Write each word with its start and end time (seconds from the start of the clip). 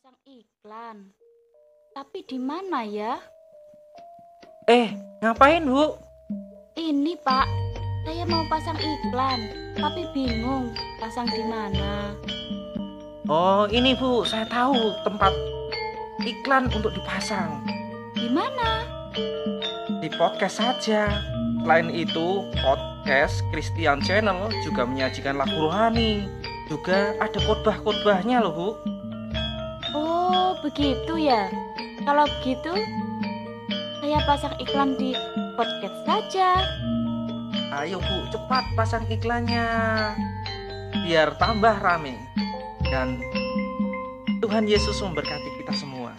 pasang 0.00 0.16
iklan. 0.24 0.96
Tapi 1.92 2.24
di 2.24 2.40
mana 2.40 2.88
ya? 2.88 3.20
Eh, 4.64 4.96
ngapain 5.20 5.60
bu? 5.60 5.92
Ini 6.72 7.20
Pak, 7.20 7.44
saya 8.08 8.24
mau 8.24 8.40
pasang 8.48 8.80
iklan, 8.80 9.52
tapi 9.76 10.08
bingung 10.16 10.72
pasang 11.04 11.28
di 11.28 11.44
mana. 11.44 12.16
Oh, 13.28 13.68
ini 13.68 13.92
bu, 13.92 14.24
saya 14.24 14.48
tahu 14.48 14.72
tempat 15.04 15.36
iklan 16.24 16.72
untuk 16.72 16.96
dipasang 16.96 17.60
Di 18.16 18.32
mana? 18.32 18.80
di 20.00 20.08
podcast 20.16 20.64
saja. 20.64 21.12
Selain 21.60 21.92
itu, 21.92 22.48
podcast 22.64 23.44
Christian 23.52 24.00
Channel 24.00 24.48
juga 24.64 24.88
menyajikan 24.88 25.36
lagu 25.36 25.60
rohani. 25.60 26.24
Juga 26.72 27.12
ada 27.20 27.36
khotbah-khotbahnya 27.36 28.40
loh 28.40 28.54
bu. 28.56 28.70
Oh, 29.90 30.54
begitu 30.62 31.18
ya. 31.18 31.50
Kalau 32.06 32.24
begitu, 32.38 32.70
saya 33.98 34.18
pasang 34.22 34.54
iklan 34.62 34.94
di 34.94 35.18
podcast 35.58 35.98
saja. 36.06 36.62
Ayo 37.74 37.98
bu, 37.98 38.16
cepat 38.30 38.64
pasang 38.78 39.02
iklannya. 39.10 39.66
Biar 41.06 41.34
tambah 41.38 41.74
rame. 41.82 42.18
Dan 42.86 43.18
Tuhan 44.38 44.66
Yesus 44.70 44.98
memberkati 45.02 45.62
kita 45.62 45.74
semua. 45.74 46.14